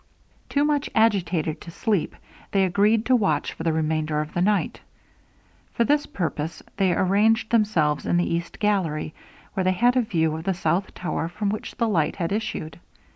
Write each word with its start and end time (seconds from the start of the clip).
Too 0.49 0.65
much 0.65 0.89
agitated 0.95 1.61
to 1.61 1.69
sleep, 1.69 2.15
they 2.51 2.63
agreed 2.65 3.05
to 3.05 3.15
watch 3.15 3.53
for 3.53 3.61
the 3.61 3.71
remainder 3.71 4.19
of 4.19 4.33
the 4.33 4.41
night. 4.41 4.81
For 5.73 5.83
this 5.83 6.07
purpose 6.07 6.63
they 6.77 6.91
arranged 6.91 7.51
themselves 7.51 8.07
in 8.07 8.17
the 8.17 8.25
east 8.33 8.57
gallery, 8.59 9.13
where 9.53 9.63
they 9.63 9.73
had 9.73 9.95
a 9.95 10.01
view 10.01 10.35
of 10.35 10.45
the 10.45 10.55
south 10.55 10.95
tower 10.95 11.27
from 11.27 11.49
which 11.51 11.75
the 11.75 11.87
light 11.87 12.15
had 12.15 12.31
issued. 12.31 12.79